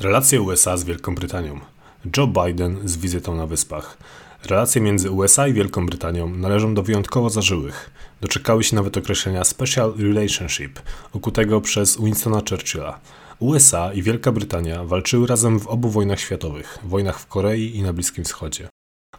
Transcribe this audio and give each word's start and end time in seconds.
Relacje 0.00 0.40
USA 0.40 0.76
z 0.76 0.84
Wielką 0.84 1.14
Brytanią. 1.14 1.60
Joe 2.16 2.26
Biden 2.26 2.88
z 2.88 2.96
wizytą 2.96 3.34
na 3.34 3.46
Wyspach. 3.46 3.98
Relacje 4.46 4.82
między 4.82 5.10
USA 5.10 5.48
i 5.48 5.52
Wielką 5.52 5.86
Brytanią 5.86 6.28
należą 6.28 6.74
do 6.74 6.82
wyjątkowo 6.82 7.30
zażyłych. 7.30 7.90
Doczekały 8.20 8.64
się 8.64 8.76
nawet 8.76 8.96
określenia 8.96 9.44
Special 9.44 9.94
Relationship, 9.98 10.80
ukutego 11.12 11.60
przez 11.60 12.00
Winstona 12.00 12.42
Churchilla. 12.50 13.00
USA 13.38 13.92
i 13.92 14.02
Wielka 14.02 14.32
Brytania 14.32 14.84
walczyły 14.84 15.26
razem 15.26 15.60
w 15.60 15.66
obu 15.66 15.88
wojnach 15.88 16.20
światowych, 16.20 16.78
wojnach 16.84 17.20
w 17.20 17.26
Korei 17.26 17.76
i 17.76 17.82
na 17.82 17.92
Bliskim 17.92 18.24
Wschodzie. 18.24 18.68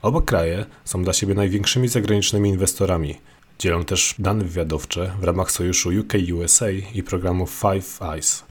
Oba 0.01 0.21
kraje 0.21 0.65
są 0.85 1.03
dla 1.03 1.13
siebie 1.13 1.33
największymi 1.33 1.87
zagranicznymi 1.87 2.49
inwestorami. 2.49 3.17
Dzielą 3.59 3.85
też 3.85 4.15
dane 4.19 4.43
wywiadowcze 4.43 5.11
w 5.19 5.23
ramach 5.23 5.51
sojuszu 5.51 5.89
UK-USA 5.89 6.71
i 6.93 7.03
programu 7.03 7.47
Five 7.47 8.01
Eyes. 8.01 8.50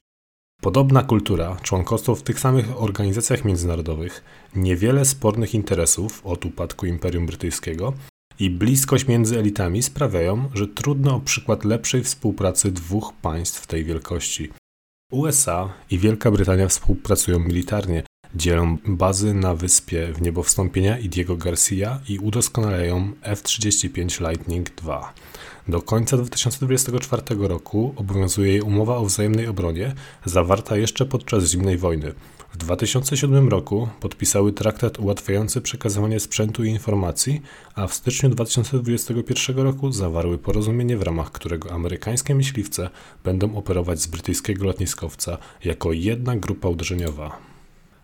Podobna 0.61 1.03
kultura, 1.03 1.57
członkostwo 1.61 2.15
w 2.15 2.23
tych 2.23 2.39
samych 2.39 2.81
organizacjach 2.81 3.45
międzynarodowych, 3.45 4.23
niewiele 4.55 5.05
spornych 5.05 5.53
interesów 5.53 6.21
od 6.25 6.45
upadku 6.45 6.85
Imperium 6.85 7.25
Brytyjskiego 7.25 7.93
i 8.39 8.49
bliskość 8.49 9.07
między 9.07 9.39
elitami 9.39 9.83
sprawiają, 9.83 10.49
że 10.53 10.67
trudno 10.67 11.15
o 11.15 11.19
przykład 11.19 11.65
lepszej 11.65 12.03
współpracy 12.03 12.71
dwóch 12.71 13.13
państw 13.21 13.67
tej 13.67 13.83
wielkości. 13.83 14.49
USA 15.11 15.73
i 15.91 15.97
Wielka 15.97 16.31
Brytania 16.31 16.67
współpracują 16.67 17.39
militarnie, 17.39 18.03
dzielą 18.35 18.77
bazy 18.87 19.33
na 19.33 19.55
wyspie 19.55 20.07
w 20.13 20.21
niebo 20.21 20.43
wstąpienia 20.43 20.97
Diego 21.03 21.37
Garcia 21.37 21.99
i 22.09 22.19
udoskonalają 22.19 23.11
F-35 23.21 24.29
Lightning 24.29 24.69
II. 24.87 25.03
Do 25.67 25.81
końca 25.81 26.17
2024 26.17 27.21
roku 27.29 27.93
obowiązuje 27.95 28.51
jej 28.51 28.61
umowa 28.61 28.97
o 28.97 29.05
wzajemnej 29.05 29.47
obronie, 29.47 29.93
zawarta 30.25 30.77
jeszcze 30.77 31.05
podczas 31.05 31.45
zimnej 31.45 31.77
wojny. 31.77 32.13
W 32.53 32.57
2007 32.57 33.49
roku 33.49 33.87
podpisały 33.99 34.53
traktat 34.53 34.99
ułatwiający 34.99 35.61
przekazywanie 35.61 36.19
sprzętu 36.19 36.63
i 36.63 36.69
informacji, 36.69 37.41
a 37.75 37.87
w 37.87 37.93
styczniu 37.93 38.29
2021 38.29 39.57
roku 39.57 39.91
zawarły 39.91 40.37
porozumienie, 40.37 40.97
w 40.97 41.01
ramach 41.01 41.31
którego 41.31 41.71
amerykańskie 41.71 42.35
myśliwce 42.35 42.89
będą 43.23 43.55
operować 43.55 44.01
z 44.01 44.07
brytyjskiego 44.07 44.65
lotniskowca 44.65 45.37
jako 45.63 45.93
jedna 45.93 46.35
grupa 46.35 46.67
uderzeniowa. 46.67 47.50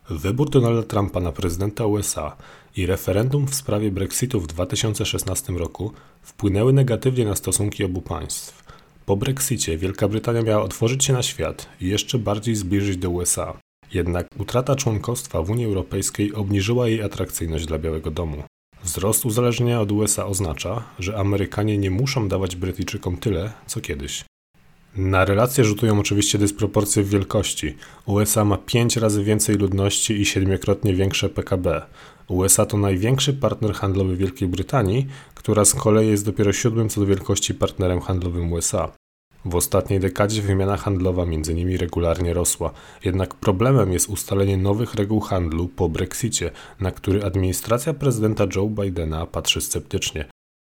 Wybór 0.10 0.50
Donalda 0.50 0.84
Trumpa 0.84 1.20
na 1.20 1.32
prezydenta 1.32 1.86
USA 1.86 2.36
i 2.78 2.86
referendum 2.86 3.48
w 3.48 3.56
sprawie 3.56 3.92
Brexitu 3.92 4.40
w 4.40 4.48
2016 4.48 5.54
roku 5.54 5.92
wpłynęły 6.22 6.74
negatywnie 6.74 7.26
na 7.26 7.36
stosunki 7.36 7.84
obu 7.84 8.02
państw. 8.02 8.64
Po 9.06 9.16
Brexicie 9.16 9.78
Wielka 9.78 10.08
Brytania 10.08 10.42
miała 10.42 10.64
otworzyć 10.64 11.06
się 11.06 11.14
na 11.14 11.24
świat 11.24 11.70
i 11.82 11.88
jeszcze 11.88 12.20
bardziej 12.20 12.56
zbliżyć 12.56 12.98
do 12.98 13.10
USA. 13.10 13.58
Jednak 13.94 14.28
utrata 14.40 14.76
członkostwa 14.76 15.42
w 15.42 15.50
Unii 15.50 15.66
Europejskiej 15.66 16.34
obniżyła 16.34 16.88
jej 16.88 17.02
atrakcyjność 17.02 17.66
dla 17.66 17.80
Białego 17.80 18.12
Domu. 18.12 18.44
Wzrost 18.84 19.26
uzależnienia 19.26 19.82
od 19.82 19.92
USA 19.92 20.26
oznacza, 20.26 20.84
że 21.00 21.18
Amerykanie 21.18 21.78
nie 21.78 21.92
muszą 21.92 22.28
dawać 22.28 22.56
Brytyjczykom 22.56 23.18
tyle, 23.18 23.54
co 23.66 23.82
kiedyś. 23.82 24.26
Na 24.98 25.26
relacje 25.26 25.64
rzutują 25.64 26.00
oczywiście 26.00 26.38
dysproporcje 26.38 27.04
w 27.04 27.10
wielkości. 27.10 27.76
USA 28.06 28.46
ma 28.46 28.58
5 28.58 28.98
razy 28.98 29.24
więcej 29.24 29.56
ludności 29.56 30.22
i 30.22 30.26
siedmiokrotnie 30.26 30.94
większe 30.94 31.30
PKB. 31.30 31.82
USA 32.28 32.66
to 32.66 32.78
największy 32.78 33.34
partner 33.34 33.74
handlowy 33.74 34.16
Wielkiej 34.16 34.48
Brytanii, 34.48 35.08
która 35.36 35.66
z 35.66 35.74
kolei 35.74 36.08
jest 36.10 36.26
dopiero 36.26 36.54
siódmym 36.54 36.90
co 36.90 37.02
do 37.02 37.08
wielkości 37.08 37.54
partnerem 37.54 38.02
handlowym 38.02 38.54
USA. 38.54 38.92
W 39.46 39.56
ostatniej 39.56 40.00
dekadzie 40.00 40.42
wymiana 40.42 40.78
handlowa 40.78 41.26
między 41.26 41.54
nimi 41.54 41.78
regularnie 41.78 42.34
rosła, 42.34 42.74
jednak 43.06 43.36
problemem 43.36 43.94
jest 43.94 44.10
ustalenie 44.10 44.58
nowych 44.58 44.96
reguł 44.96 45.20
handlu 45.20 45.68
po 45.68 45.90
Brexicie, 45.90 46.52
na 46.80 46.92
który 46.92 47.24
administracja 47.24 47.94
prezydenta 47.94 48.46
Joe 48.56 48.70
Bidena 48.70 49.26
patrzy 49.26 49.62
sceptycznie. 49.62 50.26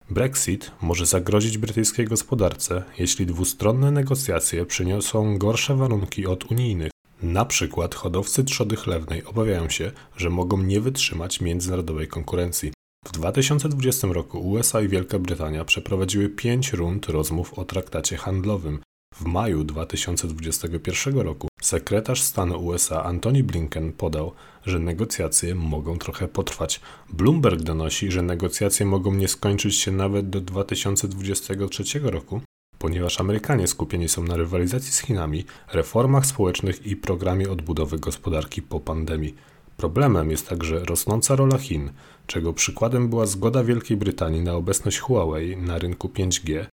Brexit 0.09 0.72
może 0.81 1.05
zagrozić 1.05 1.58
brytyjskiej 1.58 2.05
gospodarce, 2.05 2.83
jeśli 2.99 3.26
dwustronne 3.26 3.92
negocjacje 3.92 4.65
przyniosą 4.65 5.37
gorsze 5.37 5.76
warunki 5.76 6.26
od 6.26 6.52
unijnych. 6.52 6.92
Na 7.21 7.45
przykład 7.45 7.95
hodowcy 7.95 8.43
trzody 8.43 8.76
chlewnej 8.76 9.26
obawiają 9.26 9.70
się, 9.70 9.92
że 10.17 10.30
mogą 10.30 10.58
nie 10.58 10.81
wytrzymać 10.81 11.42
międzynarodowej 11.42 12.08
konkurencji. 12.08 12.71
W 13.05 13.11
2020 13.11 14.08
roku 14.08 14.49
USA 14.49 14.81
i 14.81 14.87
Wielka 14.87 15.20
Brytania 15.20 15.65
przeprowadziły 15.65 16.30
pięć 16.30 16.73
rund 16.73 17.10
rozmów 17.10 17.54
o 17.54 17.65
traktacie 17.65 18.17
handlowym. 18.17 18.80
W 19.15 19.26
maju 19.26 19.64
2021 19.64 21.20
roku 21.20 21.48
sekretarz 21.67 22.22
stanu 22.22 22.66
USA 22.66 23.04
Antony 23.04 23.44
Blinken 23.44 23.94
podał, 23.94 24.32
że 24.66 24.80
negocjacje 24.80 25.55
mogą 25.55 25.98
trochę 25.98 26.28
potrwać. 26.28 26.82
Bloomberg 27.10 27.61
donosi, 27.61 28.11
że 28.11 28.22
negocjacje 28.22 28.86
mogą 28.86 29.14
nie 29.14 29.28
skończyć 29.28 29.76
się 29.76 29.92
nawet 29.92 30.30
do 30.30 30.42
2023 30.42 32.00
roku, 32.00 32.42
ponieważ 32.80 33.20
Amerykanie 33.20 33.67
skupieni 33.67 34.10
są 34.10 34.23
na 34.23 34.38
rywalizacji 34.38 34.92
z 34.92 35.00
Chinami, 35.00 35.45
reformach 35.73 36.26
społecznych 36.26 36.86
i 36.86 36.95
programie 36.95 37.50
odbudowy 37.50 37.99
gospodarki 37.99 38.61
po 38.61 38.80
pandemii. 38.80 39.36
Problemem 39.78 40.32
jest 40.32 40.49
także 40.49 40.80
rosnąca 40.80 41.36
rola 41.36 41.58
Chin, 41.58 41.89
czego 42.28 42.54
przykładem 42.54 43.10
była 43.10 43.26
zgoda 43.26 43.64
Wielkiej 43.64 43.98
Brytanii 43.98 44.42
na 44.42 44.54
obecność 44.54 44.99
Huawei 44.99 45.58
na 45.58 45.78
rynku 45.78 46.08
5G, 46.08 46.66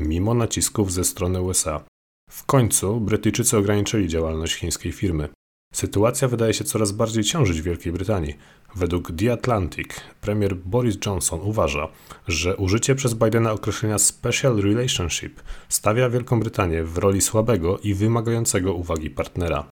mimo 0.00 0.34
nacisków 0.34 0.92
ze 0.92 1.04
strony 1.04 1.40
USA. 1.40 1.91
W 2.32 2.44
końcu 2.44 3.00
Brytyjczycy 3.00 3.56
ograniczyli 3.56 4.08
działalność 4.08 4.54
chińskiej 4.54 4.92
firmy. 4.92 5.28
Sytuacja 5.74 6.28
wydaje 6.28 6.54
się 6.54 6.64
coraz 6.64 6.92
bardziej 6.92 7.24
ciążyć 7.24 7.60
w 7.60 7.64
Wielkiej 7.64 7.92
Brytanii. 7.92 8.34
Według 8.74 9.12
The 9.16 9.32
Atlantic 9.32 9.88
premier 10.20 10.56
Boris 10.56 10.96
Johnson 11.06 11.40
uważa, 11.42 11.88
że 12.28 12.56
użycie 12.56 12.94
przez 12.94 13.14
Bidena 13.14 13.52
określenia 13.52 13.98
Special 13.98 14.56
Relationship 14.56 15.40
stawia 15.68 16.10
Wielką 16.10 16.40
Brytanię 16.40 16.84
w 16.84 16.98
roli 16.98 17.20
słabego 17.20 17.78
i 17.78 17.94
wymagającego 17.94 18.74
uwagi 18.74 19.10
partnera. 19.10 19.68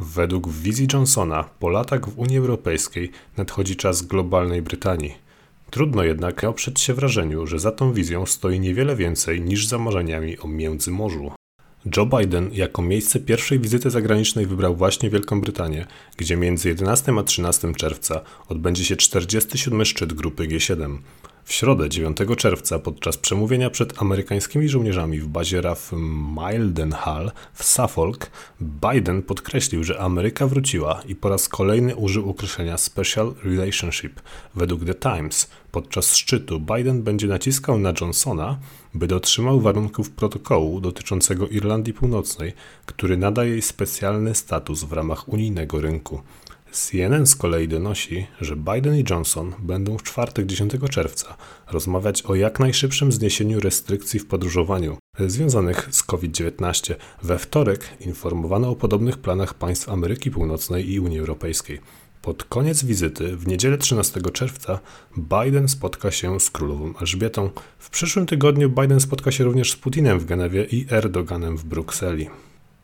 Według 0.00 0.48
wizji 0.48 0.86
Johnsona 0.92 1.44
po 1.58 1.68
latach 1.68 2.08
w 2.08 2.18
Unii 2.18 2.38
Europejskiej 2.38 3.10
nadchodzi 3.36 3.76
czas 3.76 4.02
globalnej 4.02 4.62
Brytanii. 4.62 5.14
Trudno 5.70 6.02
jednak 6.02 6.44
oprzeć 6.44 6.80
się 6.80 6.94
wrażeniu, 6.94 7.46
że 7.46 7.58
za 7.58 7.72
tą 7.72 7.92
wizją 7.92 8.26
stoi 8.26 8.60
niewiele 8.60 8.96
więcej 8.96 9.40
niż 9.40 9.66
za 9.66 9.78
marzeniami 9.78 10.38
o 10.38 10.48
Międzymorzu. 10.48 11.32
Joe 11.96 12.06
Biden 12.06 12.50
jako 12.52 12.82
miejsce 12.82 13.20
pierwszej 13.20 13.58
wizyty 13.58 13.90
zagranicznej 13.90 14.46
wybrał 14.46 14.76
właśnie 14.76 15.10
Wielką 15.10 15.40
Brytanię, 15.40 15.86
gdzie 16.16 16.36
między 16.36 16.68
11 16.68 17.12
a 17.18 17.22
13 17.22 17.74
czerwca 17.74 18.20
odbędzie 18.48 18.84
się 18.84 18.96
47. 18.96 19.84
szczyt 19.84 20.12
grupy 20.12 20.48
G7. 20.48 20.98
W 21.44 21.52
środę 21.52 21.88
9 21.88 22.16
czerwca 22.36 22.78
podczas 22.78 23.16
przemówienia 23.16 23.70
przed 23.70 24.02
amerykańskimi 24.02 24.68
żołnierzami 24.68 25.20
w 25.20 25.28
bazie 25.28 25.60
RAF 25.60 25.92
Mildenhall 26.52 27.30
w 27.54 27.64
Suffolk 27.64 28.30
Biden 28.60 29.22
podkreślił, 29.22 29.84
że 29.84 30.00
Ameryka 30.00 30.46
wróciła 30.46 31.02
i 31.08 31.14
po 31.14 31.28
raz 31.28 31.48
kolejny 31.48 31.96
użył 31.96 32.30
określenia 32.30 32.78
Special 32.78 33.34
Relationship. 33.44 34.20
Według 34.54 34.84
The 34.84 34.94
Times 34.94 35.50
podczas 35.72 36.16
szczytu 36.16 36.60
Biden 36.60 37.02
będzie 37.02 37.26
naciskał 37.26 37.78
na 37.78 37.92
Johnsona, 38.00 38.58
by 38.94 39.06
dotrzymał 39.06 39.60
warunków 39.60 40.10
protokołu 40.10 40.80
dotyczącego 40.80 41.48
Irlandii 41.48 41.94
Północnej, 41.94 42.52
który 42.86 43.16
nada 43.16 43.44
jej 43.44 43.62
specjalny 43.62 44.34
status 44.34 44.84
w 44.84 44.92
ramach 44.92 45.28
unijnego 45.28 45.80
rynku. 45.80 46.22
CNN 46.74 47.26
z 47.26 47.36
kolei 47.36 47.68
donosi, 47.68 48.26
że 48.40 48.56
Biden 48.56 48.96
i 48.96 49.04
Johnson 49.10 49.52
będą 49.58 49.98
w 49.98 50.02
czwartek 50.02 50.46
10 50.46 50.72
czerwca 50.90 51.36
rozmawiać 51.70 52.22
o 52.22 52.34
jak 52.34 52.60
najszybszym 52.60 53.12
zniesieniu 53.12 53.60
restrykcji 53.60 54.20
w 54.20 54.26
podróżowaniu 54.26 54.98
związanych 55.26 55.88
z 55.90 56.02
COVID-19. 56.02 56.94
We 57.22 57.38
wtorek 57.38 57.88
informowano 58.00 58.70
o 58.70 58.76
podobnych 58.76 59.18
planach 59.18 59.54
państw 59.54 59.88
Ameryki 59.88 60.30
Północnej 60.30 60.92
i 60.92 61.00
Unii 61.00 61.18
Europejskiej. 61.18 61.80
Pod 62.22 62.44
koniec 62.44 62.84
wizyty, 62.84 63.36
w 63.36 63.46
niedzielę 63.46 63.78
13 63.78 64.20
czerwca, 64.32 64.80
Biden 65.16 65.68
spotka 65.68 66.10
się 66.10 66.40
z 66.40 66.50
królową 66.50 66.94
Elżbietą. 67.00 67.50
W 67.78 67.90
przyszłym 67.90 68.26
tygodniu 68.26 68.70
Biden 68.70 69.00
spotka 69.00 69.32
się 69.32 69.44
również 69.44 69.72
z 69.72 69.76
Putinem 69.76 70.18
w 70.18 70.24
Genewie 70.24 70.64
i 70.64 70.86
Erdoganem 70.90 71.56
w 71.56 71.64
Brukseli. 71.64 72.30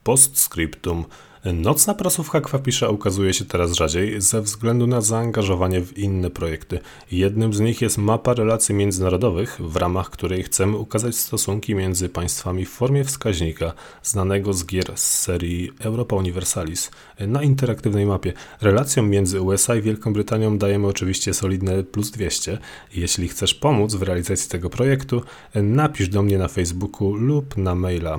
Postscriptum. 0.04 1.04
Nocna 1.44 1.94
prasówka 1.94 2.40
Kwapisza 2.40 2.88
ukazuje 2.88 3.34
się 3.34 3.44
teraz 3.44 3.72
rzadziej 3.72 4.20
ze 4.20 4.42
względu 4.42 4.87
na 4.87 5.00
zaangażowanie 5.00 5.81
w 5.81 5.98
inne 5.98 6.31
projekty. 6.31 6.78
Jednym 7.12 7.54
z 7.54 7.60
nich 7.60 7.82
jest 7.82 7.98
mapa 7.98 8.34
relacji 8.34 8.75
międzynarodowych, 8.75 9.60
w 9.60 9.76
ramach 9.76 10.10
której 10.10 10.42
chcemy 10.42 10.76
ukazać 10.76 11.16
stosunki 11.16 11.75
między 11.75 12.08
państwami 12.08 12.64
w 12.64 12.70
formie 12.70 13.04
wskaźnika 13.04 13.72
znanego 14.02 14.52
z 14.52 14.66
gier 14.66 14.92
z 14.94 15.20
serii 15.20 15.70
Europa 15.78 16.16
Universalis 16.16 16.90
na 17.20 17.43
interaktywnej 17.43 18.06
mapie. 18.06 18.32
Relacjom 18.60 19.10
między 19.10 19.40
USA 19.40 19.76
i 19.76 19.82
Wielką 19.82 20.12
Brytanią 20.12 20.58
dajemy 20.58 20.86
oczywiście 20.86 21.34
solidne 21.34 21.82
plus 21.82 22.10
200. 22.10 22.58
Jeśli 22.94 23.28
chcesz 23.28 23.54
pomóc 23.54 23.94
w 23.94 24.02
realizacji 24.02 24.50
tego 24.50 24.70
projektu, 24.70 25.22
napisz 25.54 26.08
do 26.08 26.22
mnie 26.22 26.38
na 26.38 26.48
Facebooku 26.48 27.14
lub 27.14 27.56
na 27.56 27.75
maila 27.75 28.19